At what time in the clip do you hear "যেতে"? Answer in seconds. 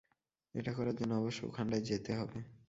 1.81-2.11